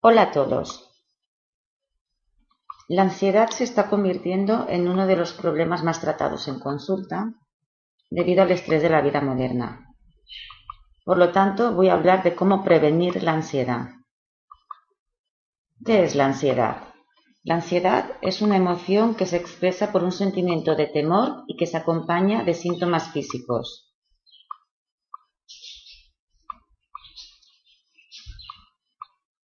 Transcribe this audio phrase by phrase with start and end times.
[0.00, 0.92] Hola a todos.
[2.86, 7.34] La ansiedad se está convirtiendo en uno de los problemas más tratados en consulta
[8.08, 9.92] debido al estrés de la vida moderna.
[11.04, 13.88] Por lo tanto, voy a hablar de cómo prevenir la ansiedad.
[15.84, 16.94] ¿Qué es la ansiedad?
[17.42, 21.66] La ansiedad es una emoción que se expresa por un sentimiento de temor y que
[21.66, 23.87] se acompaña de síntomas físicos.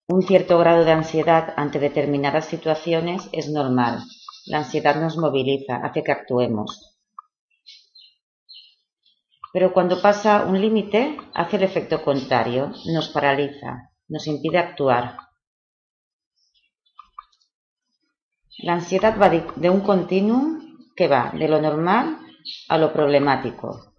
[0.10, 4.04] Un cierto grado de ansiedad ante determinadas situaciones es normal.
[4.46, 6.98] La ansiedad nos moviliza, hace que actuemos.
[9.52, 15.18] Pero cuando pasa un límite, hace el efecto contrario, nos paraliza, nos impide actuar.
[18.60, 22.18] La ansiedad va de, un continuum que va de lo normal
[22.70, 23.94] a lo problemático.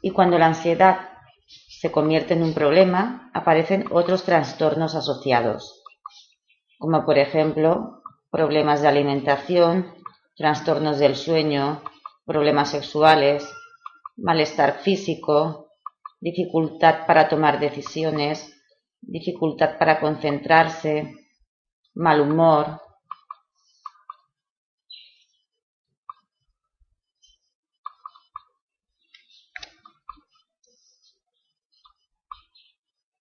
[0.00, 1.13] Y cuando la ansiedad
[1.84, 5.82] se convierte en un problema, aparecen otros trastornos asociados,
[6.78, 9.92] como por ejemplo problemas de alimentación,
[10.34, 11.82] trastornos del sueño,
[12.24, 13.46] problemas sexuales,
[14.16, 15.68] malestar físico,
[16.22, 18.50] dificultad para tomar decisiones,
[19.02, 21.14] dificultad para concentrarse,
[21.92, 22.80] mal humor,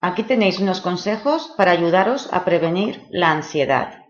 [0.07, 4.03] Aquí tenéis unos consejos para ayudaros a prevenir la ansiedad.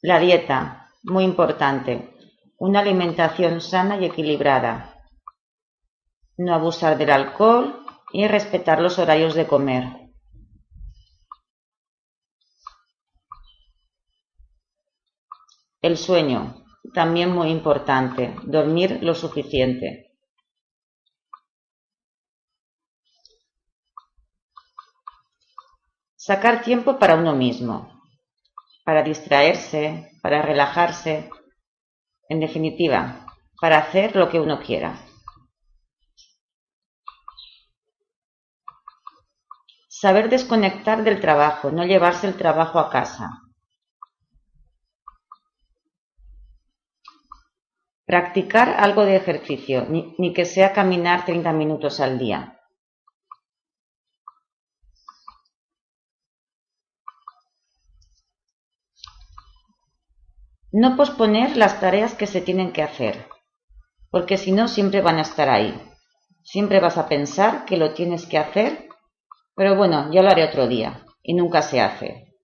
[0.00, 2.14] La dieta, muy importante.
[2.58, 5.02] Una alimentación sana y equilibrada.
[6.36, 9.84] No abusar del alcohol y respetar los horarios de comer.
[15.82, 18.36] El sueño, también muy importante.
[18.44, 20.15] Dormir lo suficiente.
[26.26, 28.02] Sacar tiempo para uno mismo,
[28.84, 31.30] para distraerse, para relajarse,
[32.28, 33.24] en definitiva,
[33.60, 34.98] para hacer lo que uno quiera.
[39.88, 43.30] Saber desconectar del trabajo, no llevarse el trabajo a casa.
[48.04, 52.55] Practicar algo de ejercicio, ni, que sea caminar 30 minutos al día.
[60.78, 63.30] No posponer las tareas que se tienen que hacer,
[64.10, 65.74] porque si no siempre van a estar ahí.
[66.42, 68.86] Siempre vas a pensar que lo tienes que hacer,
[69.54, 72.34] pero bueno, ya lo haré otro día, y nunca se hace.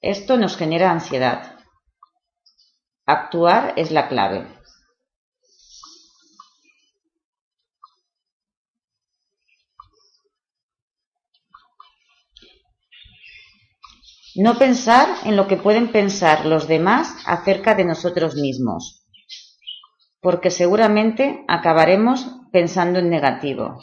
[0.00, 1.58] Esto nos genera ansiedad.
[3.04, 4.46] Actuar es la clave.
[14.40, 19.04] No pensar en lo que pueden pensar los demás acerca de nosotros mismos,
[20.20, 23.80] porque seguramente acabaremos pensando en negativo.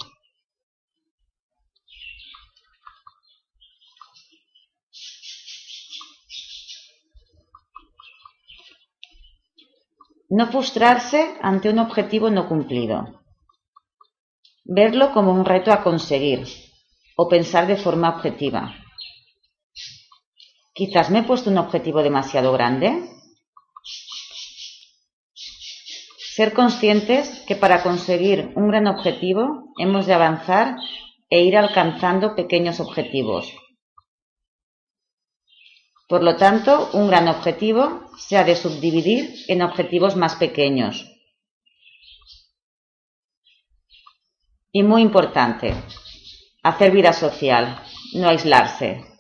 [10.30, 13.26] No frustrarse ante un objetivo no cumplido.
[14.64, 16.48] Verlo como un reto a conseguir
[17.18, 18.85] o pensar de forma objetiva.
[20.76, 23.10] Quizás me he puesto un objetivo demasiado grande.
[26.36, 30.76] Ser conscientes que para conseguir un gran objetivo hemos de avanzar
[31.30, 33.54] e ir alcanzando pequeños objetivos.
[36.10, 41.10] Por lo tanto, un gran objetivo se ha de subdividir en objetivos más pequeños.
[44.74, 45.74] Y muy importante,
[46.64, 47.82] hacer vida social,
[48.14, 49.15] no aislarse.